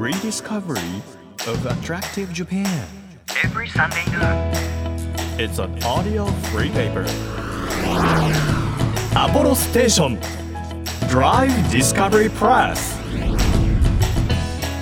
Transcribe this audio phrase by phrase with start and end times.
[0.00, 1.02] Rediscovery
[1.46, 2.64] of Attractive Japan.
[3.44, 4.56] Every Sunday night.
[5.38, 6.24] It's a audio
[6.54, 7.04] free paper.
[9.14, 10.18] アポロステーション
[11.10, 12.98] Drive Discovery Press.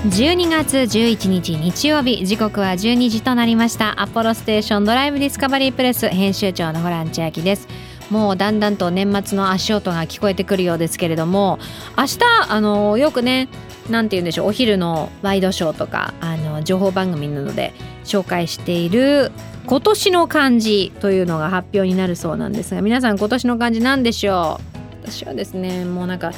[0.05, 4.01] 12月11日日曜日時刻は12時となりました。
[4.01, 7.67] アポロステーションドライブディスカバリープレス編集長のホラン千秋です。
[8.09, 11.59] もうだんだんと年末の足音が聞こえてくるようですけれども
[11.97, 13.49] 明日あのよくね
[13.91, 17.73] なんて言うんでしょうお昼のワイドショーとかあの情報番組などで
[18.05, 19.33] 紹介している
[19.67, 24.61] 今年の漢字というのが発表になるそうなんですが皆さん今年の漢字何でしょ
[25.05, 25.11] う？
[25.11, 26.33] 私はですねもうなんか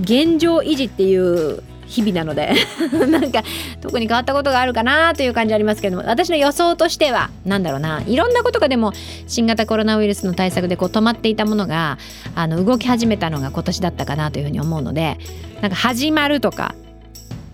[0.00, 2.54] 現状維持っていう日々なので
[3.10, 3.42] なんか
[3.82, 8.92] 特に変わったことがあるかなという感じありますけども私の予想としてはなんだろうないろんなことがでも
[9.26, 11.98] 新型コロナウイルスの対策でこう止まっていたものが
[12.34, 15.18] あの動き始めたのが今年だったかなというふうに思うので
[15.60, 16.74] なんか始まるとか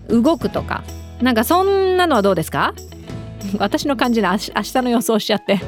[0.09, 0.83] 動くとか。
[1.21, 2.73] なんかそんなのはどうですか？
[3.59, 4.51] 私の感じで明日
[4.81, 5.59] の予想しちゃって。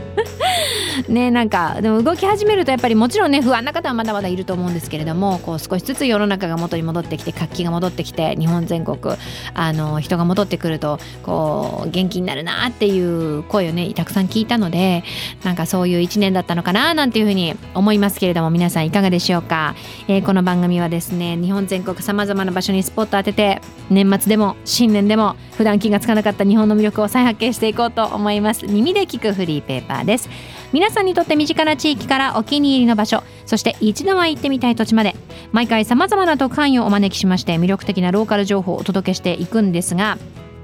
[1.08, 9.16] ねなんかでも動き始めるとやっぱりもちろんね不安な方はまだまだいると思うんですけれどもこう少しずつ世の中が元に戻ってきて活気が戻ってきて日本全国
[9.54, 13.00] あの人が戻ってくるとこう元気になるなってい
[13.40, 15.04] う声をねたくさん聞いたので
[15.44, 19.76] なんかそういう一年だったのかななんていうふうに思いますけれども皆さんいかがでしょうか、
[20.08, 28.66] えーこの番組はですね日本全国さまざまな場所にスポット当てて年末でも新年でも普段気がつかなかった日本の魅力を再発見してしていこうと思います。
[28.66, 30.28] 耳で聞くフリーペーパーです。
[30.74, 35.16] 皆さんにとって身近な地域からお気に入りの場所そして一度は行ってみたい土地まで。
[35.52, 40.18] 毎回さまざまな特派員をお招きしまして魅力的なローカル情報をお届けしていくんですが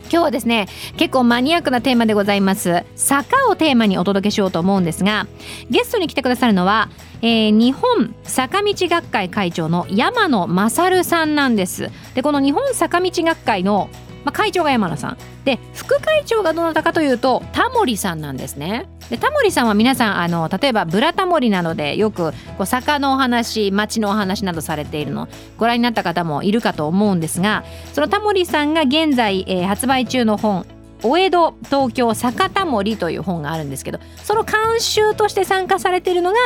[0.03, 2.83] 今日はですね結構マニアックなテーマでございます。
[2.95, 5.27] 坂をテーマにお届けしようと思うんですが
[5.69, 6.89] ゲストに来てくださるのは、
[7.21, 11.91] えー日本坂道学会会長の山野勝さんなんです。
[12.15, 13.89] でこの日本坂道学会の
[14.27, 18.85] まあ、会長が山田さんで副会長がどなたかというとタモリさんなんですね。
[19.09, 30.65] でタモリさんは皆さんあの例えば「ブラタモリ」などでよくこう坂のお話町のお話などされているのご覧になった方もいるかと思うんですがそのタモリさんが現在、えー発売中の本
[31.03, 36.37] 「お江戸東京坂田森」という本があるんですけどその監修として参加されているのが、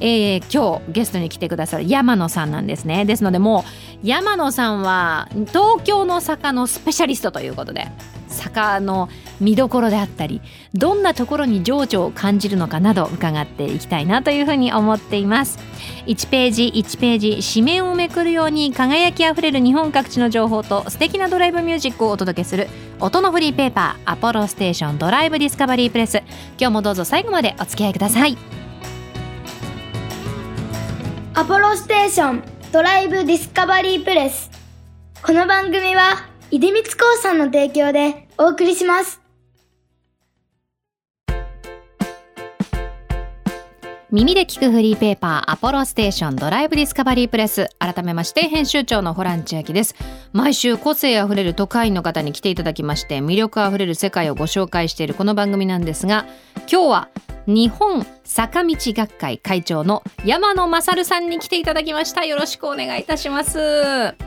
[0.00, 3.04] えー今日ゲストに来てくださる山野さんなんですね。
[3.04, 3.64] ですのでも
[4.02, 7.88] う山野さんは東京の坂のスペシャリストということで
[8.36, 9.08] 坂の
[9.40, 10.40] 見どころであったり
[10.74, 15.58] どんなところに情緒を感じるのかなど伺っていきたいなというふうに思っています。
[16.06, 22.68] 1ページ1ページ紙面をめくるように輝きあふれる日本各地の情報と素敵なドライブミュージックをお届けする
[23.00, 26.18] 音のフリーペーパーアポロステーションドライブディスカバリープレス。
[26.58, 28.36] 今日もどうぞ最後までお付き合いください。
[31.34, 32.42] アポロステーション
[32.72, 34.50] ドライブディスカバリープレス。
[35.22, 39.20] この番組は出光興産の提供でお送りします。
[44.12, 47.68] 耳で聞くフリーペーパーアポロステーションドライブディスカバリープレス。
[47.80, 49.96] 改めまして編集長のホラン千秋です。
[50.32, 56.26] 毎週個性あふれる特派員の方に来ていただきまして魅力あふれる世界をご紹介しているこの番組なんですが
[56.70, 57.08] 今日は
[57.46, 62.24] 日本坂道学会会長の山野勝さんに来ていただきました。
[62.24, 63.58] よろしくお願いいたします。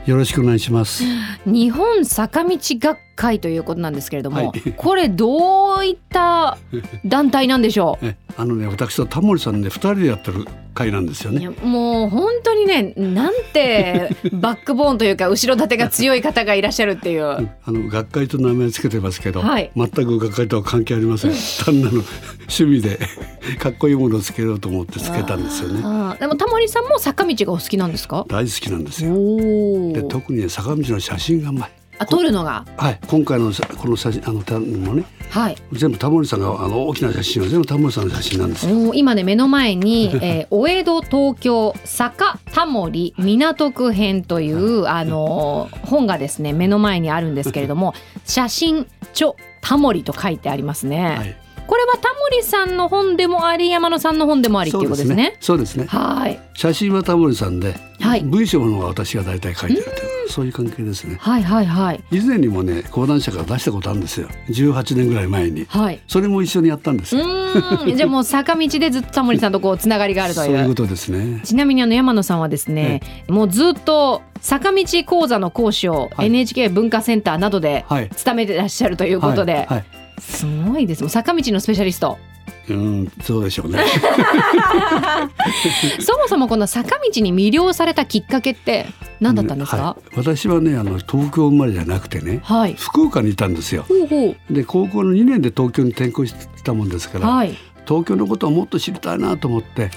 [0.06, 1.04] よろしくお願いします。
[1.44, 4.72] 日本坂道学会ということなんですけれども、はい。
[4.76, 6.56] これどういった
[7.04, 8.06] 団体なんでしょう？
[8.08, 11.50] えあのね私とタモリさんで二人でやってる会なんですよね。
[11.62, 17.24] もう本当にねなんて バックボーンというか後ろ盾が強い方がいらっしゃるっていう。
[17.26, 19.70] うんあの学会と名前つけてますけど、はい。
[19.76, 21.32] 全く学会とは関係ありません。
[21.64, 22.02] 単なる
[22.48, 22.98] 趣味で
[23.56, 25.82] かっこいいものをつけようと思ってつけたんですよね。
[26.18, 28.24] でもタモリさんも坂道がお好きなんですか？
[28.28, 29.12] 大好きなんですよ。
[29.14, 31.70] おで特にね坂道の写真がうまい。
[31.98, 32.64] あ撮るのが？
[32.78, 38.94] はい今回のさこの写真あのたのねはい全部タモリさんがあの大きな写真は全部タモリさんの写真なんですよ。
[38.94, 51.36] 今ね目の前に、 えー、お江戸東京坂タモリ港区編というあのー本がですね目の前にあるんですけれども 写真著タモリと書いてありますね、はい。
[51.70, 55.36] これはタモリさんの本でもあり山野さんの本でもありっていうことですね。
[55.38, 55.84] そうですね。
[55.86, 56.40] はい。
[56.52, 58.22] 写真はタモリさんで、はい。
[58.22, 61.16] 文章の方は私が大体書いてるというそういう関係ですね。
[61.20, 62.02] はいはいはい。
[62.10, 64.26] 以前にもね講談社から出したことあるんですよ。
[64.48, 65.64] 18年ぐらい前に。
[65.66, 66.00] はい。
[66.08, 67.96] それも一緒にやったんですうん。
[67.96, 70.46] じゃあもう坂道でずっとタモリさんとこうつながりがあるという。
[70.46, 71.40] そういうことですね。
[71.44, 76.26] ちなみにあの山野さんはですね、もうずっと坂道講座の講師をはい。
[76.26, 78.10] NHK 文化センターなどではい。
[78.10, 79.66] 務めてらっしゃるということで、はい。
[79.66, 81.02] はいすごいです。
[81.02, 82.18] もう坂道のスペシャリスト。
[82.68, 83.80] うんそうでしょうね。
[86.00, 88.86] そもそもこの坂道に魅了されたきっかけって
[89.18, 90.16] 何だったんですか、はい。
[90.16, 93.84] 私はねあの東京生まれじゃなくてねはい、福岡にいたんですよ。
[93.88, 97.56] ほうほで高校の2年で東京に転校したもんですから、うはい
[97.90, 99.90] 東京のことをもっと知りたいなと思って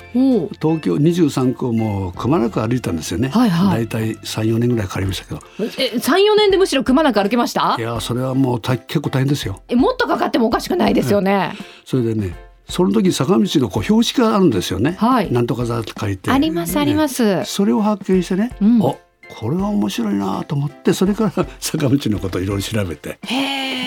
[0.60, 3.86] 東京23区をもうくまなく歩いたんですよね、はいはい。
[3.86, 5.42] 大体34年ぐらいかかりましたけど。
[5.78, 7.76] え三四年でむしろくまなく歩けました？
[7.78, 9.62] いやそれはもう大結構大変ですよ。
[9.68, 11.54] えもっとかかってもおかしくないですよね、
[11.86, 12.36] それでね
[12.68, 15.32] その時坂道のこう標識があるんですよね、はい。
[15.32, 16.32] なんとか座って書いて。
[16.32, 18.82] ありますあります、それを発見してね、うん。
[18.82, 18.98] お
[19.40, 23.20] これは面白いなと思ってそれから 坂道のことをいろいろ調べて。
[23.22, 23.83] へえ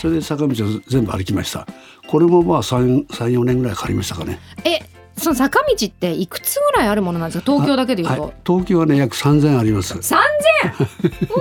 [0.00, 1.66] それで坂道を全部歩きました。
[2.08, 4.38] これもまあ34年ぐらいかかりましたかね。
[4.64, 4.80] え
[5.16, 7.52] その坂道っていくつぐらいあるものなんですか？
[7.52, 10.00] 東京だけでいうと、はい、東京はね約3000あります。
[10.02, 10.20] 三
[10.62, 10.70] 千？
[11.28, 11.38] うわ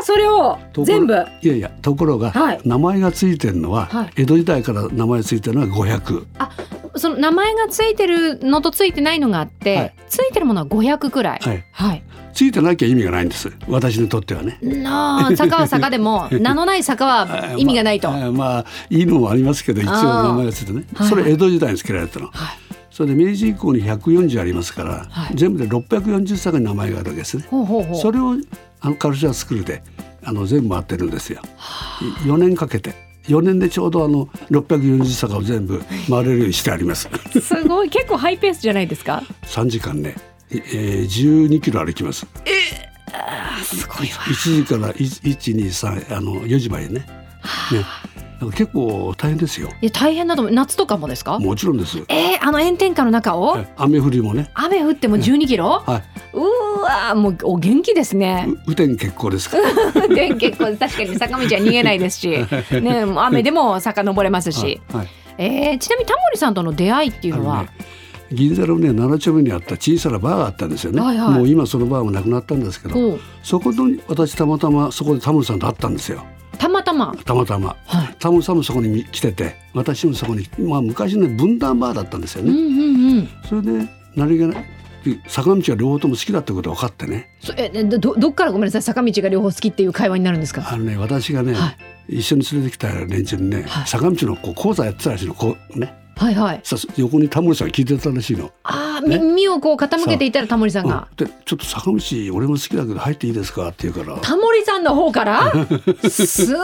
[0.00, 1.14] ーそれを全部？
[1.42, 2.60] いやいやところが、はい。
[2.64, 4.10] 名前がついてるのは、はい。
[4.16, 6.26] 江戸時代から名前ついてるのは500
[6.96, 9.94] その名前がついてるのとついてないのがあって、はい。
[10.08, 11.40] ついてるものは500くらい。
[11.40, 11.64] はい。
[11.72, 12.02] はい
[12.34, 13.50] ついてなきゃ意味がないんです。
[13.68, 14.58] 私にとってはね。
[14.62, 20.84] なあ坂は坂でも 名のない坂は 意味がないと、まあ、まあいいのもありますけど一応名前がついてね。
[20.94, 22.34] はいそれ江戸時代につけられたの、はい。
[22.90, 25.36] それで明治以降に140ありますから、はい。
[25.36, 27.44] 全部で640坂に名前があるわけですね。
[27.50, 28.00] ほうほうほう。
[28.00, 28.36] それを
[28.80, 29.82] あのカルチャースクールで
[30.24, 31.40] あの全部回ってるんですよ。
[32.24, 32.94] 4年かけて。
[33.28, 37.08] 4年でちょうどあの640坂を全部回れるようにしてあります。
[37.40, 37.88] すごい。
[37.88, 39.22] 結構ハイペースじゃないですか？
[39.46, 40.14] 3時間ね、
[40.56, 42.26] えー、12キロ歩きます。
[43.64, 44.14] すごいわ。
[44.26, 46.94] 1時から123あの4時までね。
[47.00, 47.06] ね。
[48.56, 49.68] 結構大変ですよ。
[49.80, 51.38] いや大変だと夏とかもですか？
[51.38, 51.98] もちろんです。
[52.08, 53.46] えー、あの炎天下の中を？
[53.52, 54.50] はい雨降りもね。
[54.54, 56.02] 雨降っても12キロ、は
[56.32, 58.46] うーわーもうお元気ですね。
[58.48, 59.48] いう雨天決行です。
[59.48, 62.28] からで結構確かに坂道は逃げないですし、
[62.82, 64.98] ね、雨でも遡れますし、はい。
[64.98, 65.08] はい。
[65.38, 67.68] えーちなみにタモリさんとの出会いっていうのは、ね
[68.34, 71.38] 銀座のね7丁目にあった小さなバーがあったんですよね、はいはい。
[71.38, 76.24] もう今そのバーもなくなったんですけどそこの私たまたまそこでタモリさんと会ったんですよ。
[76.58, 77.76] たまたま、たまたま。
[77.86, 83.28] はい、タモリさんもそこに来てて私もそこにまあ昔ね分断バーだったんですよね、うんうんうん。
[83.48, 84.64] それで何気ない
[85.28, 87.28] 坂道が両方とも好きだってことが分かってね。
[87.40, 88.82] そえどどどっからごめんなさい。
[88.82, 90.66] 坂道が両方好きっていう会話になるんですか？
[90.66, 91.74] あのね私がね、は
[92.08, 93.86] 一緒に連れてきた連中にね、はい。
[93.86, 95.34] 坂道のこう講座やってたらしいの。
[95.34, 96.60] こうねはいはい。
[96.62, 98.50] さ横にタモリさんが聞いてたらしいの。
[98.62, 99.18] あーね。
[99.18, 101.08] 耳をこう傾けていたらタモリさんが。
[101.10, 101.98] うんでちょっと坂道
[102.32, 104.18] 俺も好きだけど入っていいですかって言うから。
[104.20, 105.52] タモリさんの方から？
[106.08, 106.56] すごい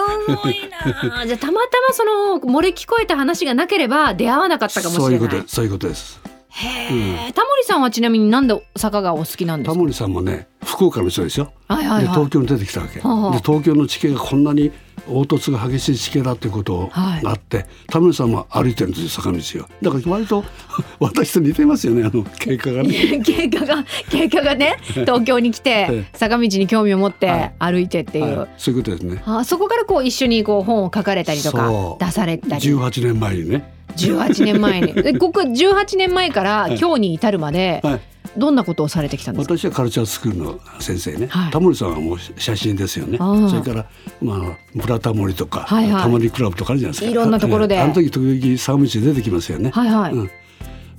[0.71, 5.19] なあじゃあたまたまその漏れ聞こえた話がなければ出会わなかったかもしれない。
[5.19, 6.21] そういうことそういうことです。
[6.53, 9.73] へえ、タモリさんはちなみになんで坂がお好きなんですか？
[9.75, 12.03] タモリさんもね福岡の人でしょ、はいはいはい。
[12.03, 13.33] で東京に出てきたわけ、はあはあ。
[13.33, 14.73] で東京の地形がこんなに
[15.07, 17.23] 凹凸が激しい地形だっていうことはい。
[17.23, 19.69] があって、タモリさんも歩いてるんですよ坂道を。
[19.83, 20.45] だから割と
[21.01, 23.21] 私と似てますよねあの経過がね。
[23.25, 27.53] 経過が経過がね 東京に来てえ坂道に興味を持ってはい。
[27.59, 29.23] 歩いてっていう、はい、そういうことですね。
[29.27, 32.63] あそこからこう一緒にこう本を書かれたりとか出されたり。
[32.63, 34.93] 18年前にね、18年前に。
[34.95, 36.79] でここ18年前から はい。
[36.79, 38.01] 今日に至るまではい、
[38.37, 39.57] どんなことをされてきたんですか？
[39.57, 41.51] 私はカルチャースクールの先生ね、はい。
[41.51, 43.19] タモリさんはもう写真ですよね。
[43.19, 43.87] それから
[44.23, 46.03] まあブラタモリとか、はいはい。
[46.03, 47.11] タモリクラブとかあるじゃないですか。
[47.11, 47.79] いろんなところで。
[47.81, 50.31] あの時時々坂道で出てきますよね、はいはい、うん。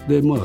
[0.07, 0.35] でま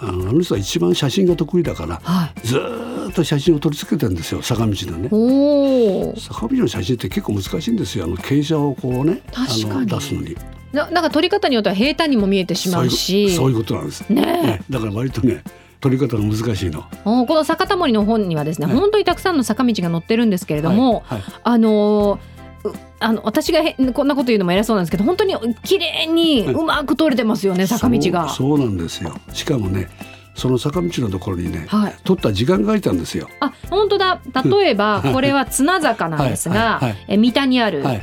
[0.00, 2.46] ああのあの人は一番写真が得意だからはい。
[2.46, 6.14] ずーっと写真を撮り続けてるんですよ坂道のね。
[6.18, 10.36] 坂道の写真って結構難しいんですよあの傾斜をこうねあの出すのに。
[10.72, 13.36] ななんか撮り方によっては平坦にも見えてしまうし。
[13.36, 14.42] そういうことなんです、ねえ。
[14.42, 15.42] ねだから割とね
[15.82, 16.84] 撮り方が難しいの。
[17.04, 18.76] おこの坂田森の本にはですね、はい。
[18.76, 21.20] 本当にたくさんの坂道が載ってるんですけれども、はい。
[21.20, 21.32] はい。
[21.42, 22.32] あのー
[22.64, 25.34] うあの私がへこんなこと言うのも偉そうなんですけど本当に
[25.64, 26.54] 綺麗にはい。
[26.54, 28.28] うまく通れてますよね、坂道が。
[28.28, 29.16] そうなんですよ。
[29.32, 29.88] しかもね
[30.36, 33.28] その坂道のところにね、はい、撮った時間が書いたんですよ。
[33.40, 34.22] あ本当だ。
[34.44, 36.60] 例えばこれは綱坂なんですが、はい。
[36.60, 36.90] はい。
[36.90, 37.04] はい。
[37.08, 38.02] え三田にあるはい。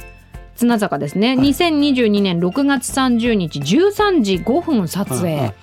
[0.57, 1.47] 綱坂ですね、はい。
[1.51, 5.39] 2022年6月30日13時5分撮影、はい。
[5.39, 5.53] はい。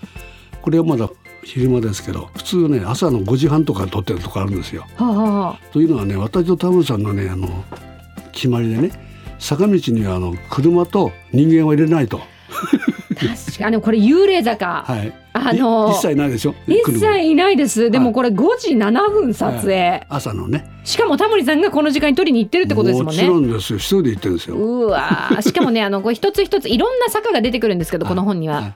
[0.62, 1.10] これはまだ
[1.46, 4.84] 昼間ですけど普通ね朝の5時半とか撮ってるとこあるんですよ。
[4.96, 5.72] はあはあ。
[5.72, 7.48] というのはね私とタモリさんのねあの
[8.32, 8.90] 決まりでね
[9.38, 12.20] 坂道にはあの車と人間を入れないと、
[13.14, 13.80] 確かに。
[13.80, 16.54] これ幽霊坂、はい、あのい一切ないでしょ？
[16.66, 17.90] 一車切いないです。
[17.92, 20.68] でもこれ5時7分撮影、朝のね。
[20.84, 23.20] しかもタモリさんがこの時間に取りに行ってるってことですもんね。
[23.20, 23.78] ちろんですよ。
[23.78, 24.56] 一人で行ってるんですよ。
[24.56, 25.42] うわー。
[25.42, 28.74] しかもねあのこれ一つ一ついろんな坂が出てくるんですけどこの本には、はい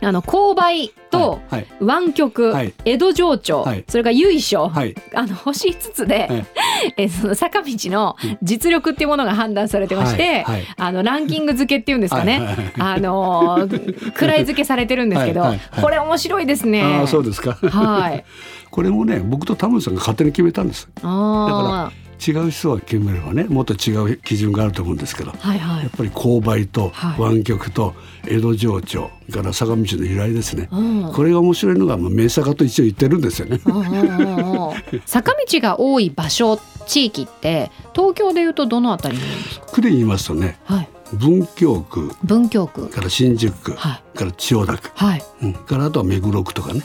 [0.00, 2.74] あの勾配とはい湾曲、はい。
[2.84, 3.84] 江戸情緒、はい。
[3.88, 4.94] それから由緒、はい。
[5.14, 6.46] あの星5つで、はい。
[6.96, 10.66] えその坂道の実力っていうものが判断されてまして、はいはい。
[10.76, 12.72] あのランキング付けっていうんですかね、はいはいはい。
[12.76, 13.68] あの
[14.14, 15.82] 位付けされてるんですけど、はいはいはい。
[15.82, 16.82] これ面白いですね。
[16.82, 17.52] ああそうですか。
[17.52, 18.24] はい。
[18.70, 20.88] これもね僕とタモリさんが勝手に決めたんです。
[21.02, 21.90] あ
[22.26, 25.30] 違う人が決めればねもっと違う基準があると思うんですけど。
[25.30, 25.90] あ、はいはいやっ。
[25.96, 27.94] ぱり勾配とはい湾曲と
[28.26, 30.68] 江戸情緒から坂道の由来ですね。
[30.72, 33.60] うんこれが面白いのがまあ名坂と一応言ってるんですよね。
[35.06, 39.66] 坂道が多い場所地域って東京でいうとどのあたりになるんですか？
[39.72, 40.88] 区で言いますとねはい。
[41.14, 42.88] 文京区文京区。
[42.88, 45.22] から新宿区、はいから千代田区、はい。
[45.42, 46.80] うん、からあとは目黒区とかね。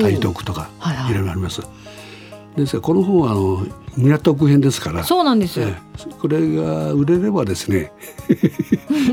[0.00, 1.62] 台東区とかはいはいいろいろあります。
[2.56, 3.66] ですからこの本はあの
[3.96, 5.04] 港区編ですから。
[5.04, 5.68] そうなんですよ。
[5.68, 7.92] ええこれが売れればですね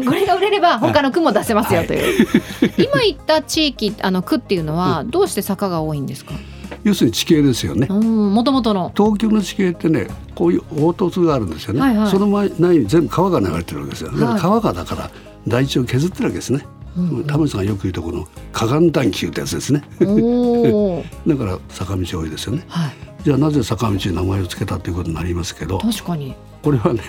[0.06, 2.28] これが売れれば 他の区も出せますよはいという。
[2.78, 6.34] 今言った地域あの区っていうのはどうして坂が多いんですか？
[6.84, 7.88] 要するに地形ですよね。
[7.90, 8.92] うん、もともとの。
[8.96, 15.10] 東京の地形ってねこういう凹凸があるんですよね、はいはいその前に全部川が流れてるわけですよだからはい川がだから
[15.48, 16.66] 大地を削ってるわけですね、
[16.98, 19.84] うんタモリさんがよく言うとこの河岸段丘ってやつですね。
[21.28, 23.09] だから坂道多いですよねはい。
[23.24, 26.36] じゃあなぜ坂道に名前を付けたということになりますけど確かに。
[26.64, 27.02] これはね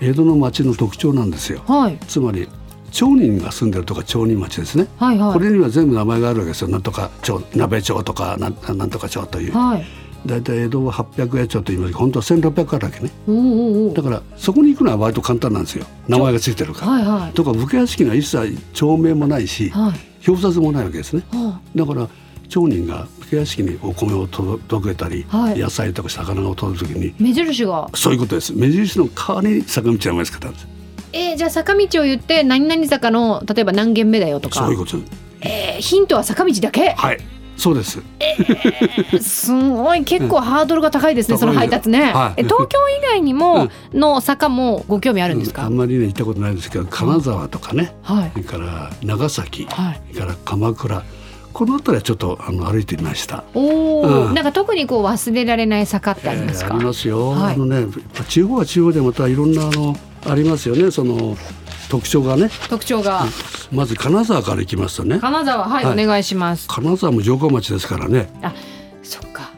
[0.00, 1.98] 江戸の町の特徴なんですよはい。
[2.08, 2.48] つまり
[2.90, 5.32] 町人が住んでるとか町人町ですねはいはい。
[5.34, 9.84] これには全部名前があるわけですよなんとか町鍋町とかなんなんとか町というはい。
[10.24, 16.92] 大体江戸は800や町と言いますけど本当は1600あるわけねおーおーおーだからそこに行くのは割と簡単なんですよ名前がついてるから。
[16.92, 17.32] はいはい。
[17.32, 20.28] とか武家屋敷には一切町名もないしはい。
[20.28, 22.08] 表札もないわけですねはだから
[22.52, 25.58] 町人が武家屋敷にお米を届けたり、はい。
[25.58, 27.88] 野菜とか魚を取る時にあ目印が。
[27.94, 28.52] そういうことです。
[28.54, 30.68] 目印の代わりに坂道の名前つけたんです。
[31.14, 34.56] えー、じゃあ坂道を言って何々坂の例えば何軒目だよとか。
[34.60, 34.98] そういうこと。
[35.40, 36.90] えーヒントは坂道だけ？
[36.90, 37.18] はい。
[37.56, 38.02] そうです。
[39.20, 42.40] すごい結構ハードルが高いですね、うんその配達ね、はい。
[42.40, 47.94] え東京以外にもの坂もご興味あるんですか、あんまりね行ったことないですけど金沢とかね。
[48.02, 48.30] はい。
[48.32, 49.64] それから長崎。
[49.66, 50.02] はい。
[50.12, 51.02] それから鎌倉
[51.62, 53.44] この辺りはちょっとあの歩いてみました。
[53.54, 54.34] おお、うん。
[54.34, 57.54] なんか特にこう忘れられない坂ってありますか、えーありますよ、はい。
[57.54, 57.86] あのね
[58.28, 59.94] 地方は地方でまたいろんなあの
[60.26, 60.90] ありますよね。
[60.90, 61.36] その
[61.88, 62.50] 特徴がね。
[62.68, 63.26] 特徴が。
[63.70, 65.20] まず金沢から行きますとね。
[65.20, 66.04] 金沢はい、はい。
[66.04, 66.66] お願いします。
[66.66, 68.28] 金沢も城下町ですからね。
[69.04, 69.52] そっか。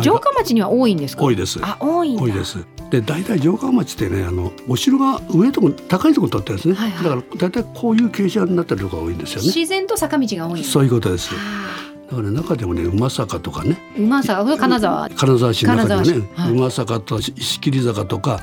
[0.00, 1.24] 城下町には多いんですか？
[1.24, 1.58] 多いです。
[1.60, 2.58] あ多い多いです
[2.90, 9.46] で大体城下町ってねあのお城が上とこ高いところに建ってるんですね、はいはいだから大体こういう傾斜になってるところが多いんですよね。
[9.46, 11.88] 自然と坂道が多いそういうことですあ。
[12.10, 13.76] だから中でもね馬坂とかね。
[13.94, 15.10] ー馬坂金沢。
[15.10, 16.52] 金沢市の中にはね、はい。
[16.52, 18.40] 馬坂と石切坂とか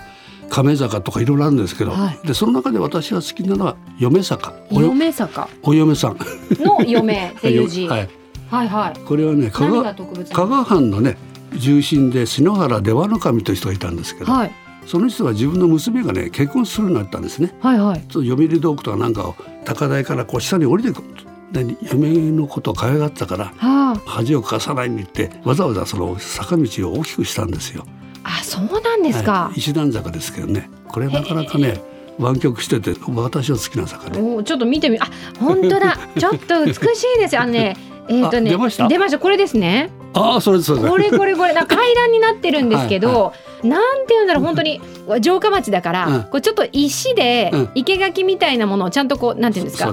[0.49, 2.27] 亀坂とかいろいろあるんですけど、はい。
[2.27, 4.53] でその中で私が好きなのは嫁坂。
[4.71, 5.49] 嫁坂。
[5.63, 6.17] お嫁さん。
[6.59, 8.99] の嫁っていう字ははいい、はい。
[8.99, 9.95] これはね加賀
[10.31, 11.17] 加賀藩のね
[11.57, 14.51] 重臣で篠原出羽守という人がいたんですけど、はい。
[14.85, 17.53] その人は自分の娘がね結婚するようになったんですね。
[17.59, 18.01] はいはい。
[18.01, 19.35] ちょっと読売道具とかなんかを
[19.65, 27.85] 高台からこう下に降りてくるで嫁のことを可愛がってたからは恥をかかさないにってわざわざその坂道を大きくしたんですよ。
[28.23, 29.59] ああそうなんですか、はい。
[29.59, 30.69] 石段坂ですけどね。
[30.87, 31.81] これなかなかね
[32.19, 34.19] 湾曲してて私は好きな坂ね。
[34.19, 35.05] おーちょっと見てみあ
[35.39, 35.97] 本当だ。
[36.17, 36.79] ちょっと美し
[37.17, 37.35] いです。
[37.35, 37.75] よあのね
[38.07, 38.87] えっ、とねあ出ました？
[38.87, 39.19] 出ました。
[39.19, 41.53] これですねああそれそれこれこれこれ。
[41.53, 44.79] な階段になってるんですけど、なんていうんだろう本当に
[45.21, 46.23] 城下町だから、うん。
[46.23, 47.69] こうちょっと石でうん。
[47.75, 49.91] 生垣みたいなものをちゃんとこうなんていうんですか？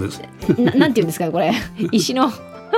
[0.58, 1.52] ななんていうんですかねこれ？
[1.92, 2.30] 石の？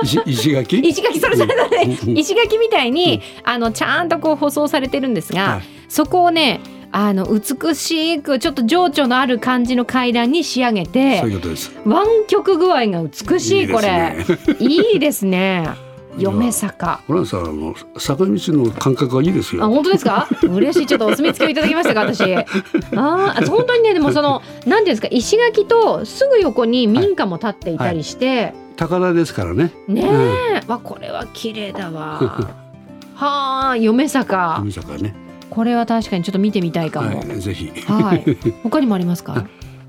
[0.03, 0.79] 石石垣？
[0.89, 1.83] 石垣それそれそれ。
[1.83, 5.61] うんうん石垣みたいに、あのちゃんとこう舗装されてるんですが、はい。
[5.87, 6.61] そこをね
[6.91, 11.21] あの美しくちょっと情緒のある感じの階段に仕上げて。
[11.85, 13.87] 湾曲具合が美しいこれ。
[13.87, 14.25] ね。
[14.59, 15.69] いいですね
[16.17, 17.01] 嫁坂。
[17.07, 19.69] ホランさんあの坂道の感覚はいいですあよ。
[19.69, 20.27] 本当ですか？
[20.43, 20.85] 嬉しい。
[20.85, 22.21] ちょっとお墨付きをいただきましたか私。
[22.95, 29.71] あー本当にねでもそのなんていうんですか石垣とすぐ横に民家も建っていたりして、高台ですからね。
[29.87, 32.19] ねえ、わこれは綺麗だわ。
[33.15, 34.59] はあ嫁坂。
[34.61, 35.15] 海坂ね。
[35.49, 37.19] これは確かにちょっと見てみたいかも。
[37.19, 37.71] はいぜひ。
[37.87, 39.45] はい、 他にもありますか？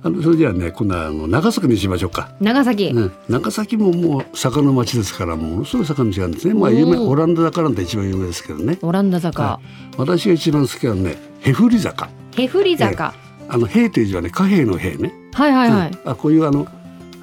[0.06, 2.30] あのそれじゃあね今度はあの長崎にしましょうか。
[2.40, 6.54] 長崎、うん、長崎ももう坂の町ですからものすごい坂道があるんですね。
[6.54, 8.78] まあうん有名オランダ坂なんて一番有名ですけどね。
[8.82, 9.60] オランダ坂、は
[9.96, 12.08] 私が一番好きはねヘフリ坂。
[12.36, 13.14] ヘフリ坂、
[13.48, 15.12] あの兵という字はね貨幣の兵ね。
[15.32, 16.68] はいはいはい、うんあこういうあの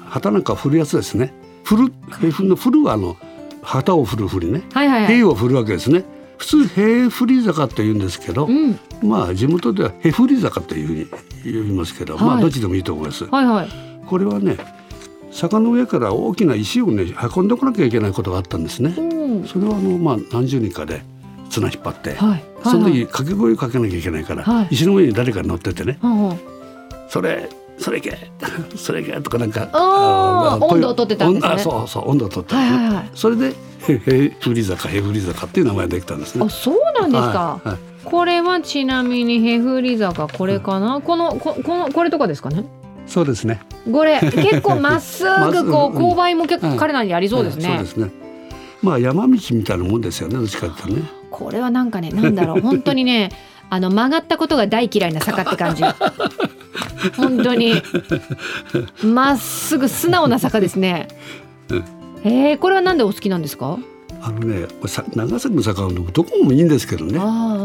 [0.04, 1.32] 旗なんか振るやつですね。
[1.62, 3.16] 振る兵符の振るはあの
[3.62, 4.62] 旗を振る振りね。
[4.74, 6.04] はいはいはい兵を振るわけですね。
[6.38, 8.78] 普通兵振り坂と言うんですけど、うん。
[9.02, 11.06] まあ地元ではヘフリ坂というふうに
[11.62, 12.38] 呼びますけど、まはい。
[12.38, 13.24] あどっちでもいいと思います。
[13.24, 13.68] はいはい。
[14.06, 14.56] これはね
[15.30, 18.94] 坂の上から大きな石をね運んでこなきゃいけないことがあったんですね。
[18.96, 19.46] うん。
[19.46, 21.02] それはあのまあ何十人かで
[21.50, 22.44] 綱引っ張って、はい。
[22.62, 22.92] そのはい。
[22.92, 24.68] 時掛け声をかけなきゃいけないから、はい。
[24.70, 25.98] 石の上に誰か乗っててね。
[26.02, 26.38] うんうん
[27.08, 27.48] 「それ
[27.84, 28.16] それいけ。
[28.76, 29.68] それいけ」とかなんか。
[29.72, 31.58] あーの温度を取ってたんですね。
[31.58, 33.10] そうそう温度を取って、はいはいはい。
[33.14, 36.44] それでへへふり坂へふり坂っていう名前ができたんですね。
[36.46, 36.48] あ。
[36.48, 37.78] そうなんですか、はいはい。
[38.04, 42.64] これはちなみにへふり坂これかな、このここのこれとかですかね？
[43.06, 43.60] そうですね。
[43.92, 48.10] これ結構まっすぐこう 勾配も結構彼らにありそうですね、はいそうですね。
[48.80, 50.36] まあ山道みたいなもんですよね。
[50.36, 51.02] どっちかってね。
[51.30, 52.60] これはなんかねなんだろう。
[52.62, 53.30] 本当にね
[53.70, 55.82] あの曲がったことが大嫌いな坂って感じ
[57.16, 57.74] 本当に
[59.02, 61.08] まっすぐ素直な坂ですね
[61.70, 61.84] うん
[62.24, 63.78] えー、これはなんでお好きなんですか？
[64.22, 67.18] あのね、さ長崎の坂はどこもいいんですけどね。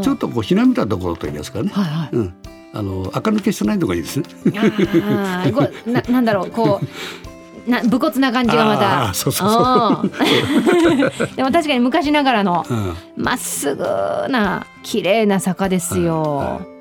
[0.04, 1.70] ちょっとこうひなびたところといいますかね。
[1.74, 2.34] はいはいうん。
[2.74, 4.26] あの垢抜けしてないのがいいですね。
[5.86, 6.86] ななんだろうこう
[7.68, 11.00] な武骨な感じがまた そうそうそううん
[11.36, 12.96] でも確かに昔ながらのうん。
[13.18, 16.24] まっすぐな綺麗な坂ですよ。
[16.38, 16.79] はい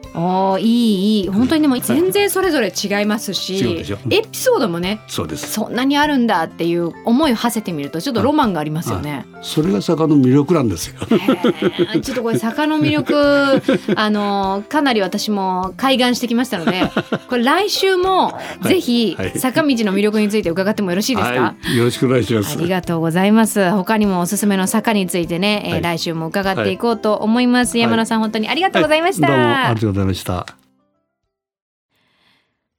[0.60, 5.50] いいい本当にでも全然それぞれ違いますし、違うでしょエピソードもねそうです。
[5.50, 9.26] そんなにあるんだっていう思いを馳せてみるとちょっとロマンがありますよね。
[9.42, 10.94] それが坂の魅力なんですよ。
[12.00, 13.62] ちょっとこれ坂の魅力
[13.96, 16.90] あのかなり私も開眼してきましたので
[17.28, 21.76] これ来週もぜひはい坂道の魅力について伺ってもよろしいですか、はい。
[21.76, 22.56] よろしくお願いします。
[22.58, 23.70] ありがとうございます。
[23.70, 27.78] 他にもおすすめの坂についてね、えーはい来週も伺っていこうと思います。
[27.78, 29.26] い山野さん、本当にありがとうございました。
[29.26, 30.07] どうもありがとうございました。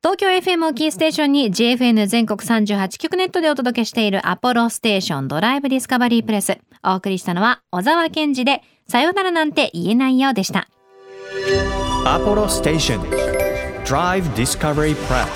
[0.02, 6.58] 東京 FM をキーステーションに JFN 全国38局ネットでお届けしているアポロステーションドライブディスカバリープレス。
[6.84, 10.70] お送りしたのは小沢健二でさよならなんて言えないようでした。
[12.06, 13.02] Apollo Station
[13.84, 15.28] Drive Discovery Press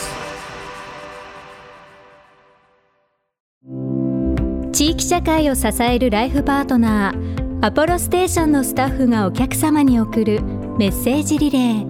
[4.71, 10.41] 地域社会を支えるライフパートナーアポロステーションのスタッフがお客様に送る
[10.75, 11.85] メッセージリレー。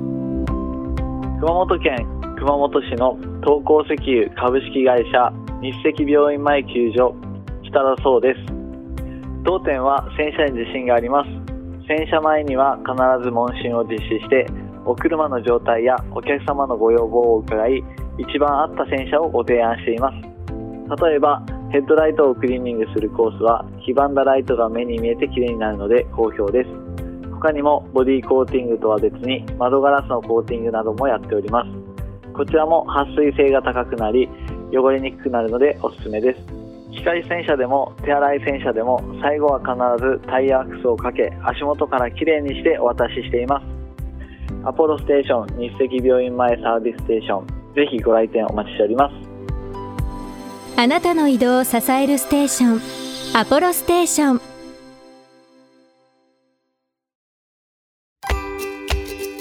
[1.39, 2.05] 熊本県
[2.37, 7.15] 熊本市の東光石油株式会社日赤病院前球場
[7.63, 8.39] 北田そうです。
[9.45, 11.29] 当店は洗車に自信があります。
[11.87, 12.91] 洗車前には必
[13.23, 14.45] ず問診を実施して
[14.85, 17.81] お車の状態やお客様のご要望を伺い
[18.17, 20.15] 一番合った洗車をご提案しています。
[21.01, 21.41] 例えば
[21.71, 26.92] ヘッドライトをクリーニングするコースは黄ばんだライトが目に見えて綺麗になるので好評です。
[27.43, 32.31] 他にもボディコーティングとは別に窓ガラスのコーティングなどもやっております。
[32.31, 34.29] こちらも撥水性が高くなり
[34.71, 36.39] 汚れにくくなるのでおすすめです。
[36.93, 43.65] 機械洗車でも手洗い洗車でも最後は必ずタイヤワックスをかけ足元からきれいにしてお渡ししています。
[44.65, 50.79] アポロステーション日赤病院前サービスステーションぜひご来店お待ちしております。
[50.79, 54.52] あなたの移動を支えるステーションアポロステーション。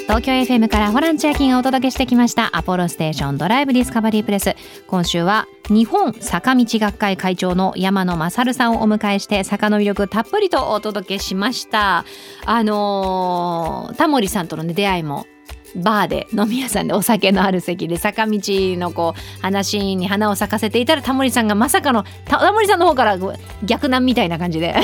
[0.03, 4.55] 東京 FM からホラン千秋がお届けしてきましたアポロステーションドライブディスカバリープレス。
[4.87, 12.05] 今週は日本坂道学会会長の山野勝さんをお迎えして坂の魅力たっぷりとお届けしました。
[12.45, 15.27] あのータモリさんとの、出会いも
[15.77, 23.19] バーで飲み屋さんでお酒のある席で坂道のこう話に花を咲かせていたらタモリさんがまさかのタモリさんの方から
[23.65, 24.75] 逆難みたいな感じで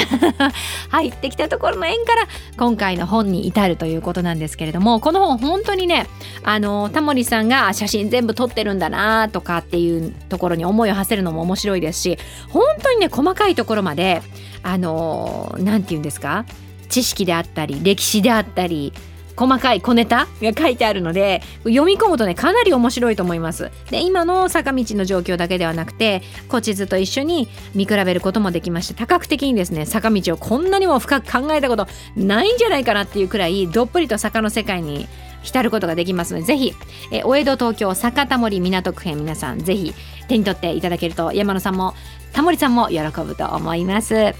[0.90, 6.06] 入ってきたところの縁から今回の本に至るということなんですけれどもこの本本当にね
[6.44, 12.18] あのタモリさんが写真全部撮ってるんだなとかっていうところに思いを馳せるのも面白いですし
[12.50, 14.22] 本当にね細かいところまで
[14.62, 16.44] あのなんて言うんですか？
[16.88, 18.94] 知識であったり歴史であったり
[19.38, 23.70] 細かい小ネタが書いてあるので読み込むとねかなり面白いと思います。
[23.90, 35.06] で今の坂道の状況だけではなくて古地図と一緒に見比べることもできまして多角的にですね坂道をこんなにも深く考えたことないんじゃないかなっていうくらいどっぷりと坂の世界に
[35.42, 36.74] 浸ることができますのでぜひ
[37.12, 39.94] えお江戸東京坂田森港区編皆さんぜひ
[40.26, 41.94] 手に取っていただけると山野さんも
[42.32, 44.34] タモリさんも喜ぶと思います。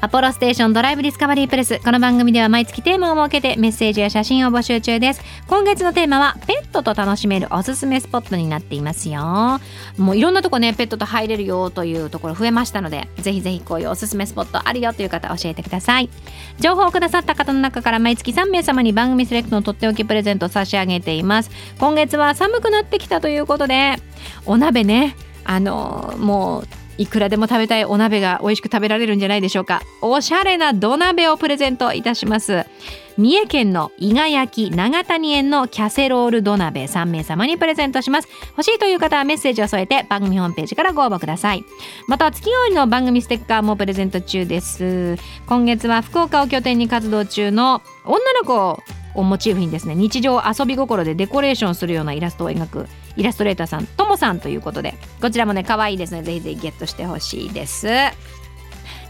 [0.00, 1.78] アポロステーションドライブディスカバリープレス。
[1.78, 5.22] この番組では毎月テーマを設けてメッセージや写真を募集中です。
[5.46, 9.60] 今月のテーマはペットと楽しめるおすすめスポットになっていますよ。
[9.96, 16.10] もういろんなとこねペットと入れるよというところ増えましたのでぜひぜひこういうおすすめスポットあるよという方教えてください。
[16.58, 21.50] 情報をくださった方の中から毎月3名様に番組セレクトのとっておきプレゼントを差し上げています。
[21.78, 23.96] 今月は寒くなってきたということで
[24.46, 29.82] お鍋ねあのもういくらでも食べたいお鍋が美味しく食べられるんじゃないでしょうか。
[30.00, 32.64] おしゃれな土鍋をプレゼントいたします。
[33.18, 38.28] 三重県の伊賀焼長谷園のキャセロール土鍋3名様にプレゼントします。
[38.50, 41.64] 欲しいという方はメッセージを添えて番組ホームページからご応募ください。
[42.08, 45.16] また月替わりの番組ステッカーもプレゼント中です。
[45.46, 48.82] 今月は福岡を拠点に活動中の女の子
[49.14, 57.88] をモチーフにですね日常遊び心でデコレーションするようなイラストを描くイラストレーターさんともさんということでこちらもね可愛いですねぜひぜひゲットしてほしいです。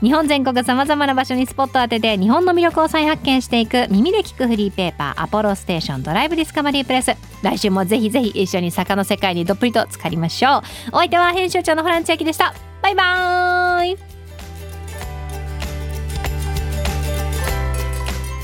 [0.02, 7.14] 日本全国さまざまな場所にスポット当てて日本の魅力を再発見していく耳で聞くフリーペーパーアポロステーションドライブディスカバリープレス。
[7.40, 10.62] 来週もぜひぜひ一緒に坂の世界にどっぷりと浸かりましょう。
[10.90, 12.52] お相手は編集長のホラン千秋でした。
[12.82, 13.98] バイバーイ。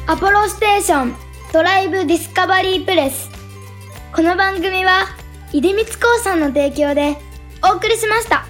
[0.07, 1.17] アポロステーション
[1.53, 3.29] ドライブディスカバリープレス。
[4.15, 5.18] この番組は
[5.53, 7.17] 出光興産の提供で
[7.63, 8.48] お送りしました。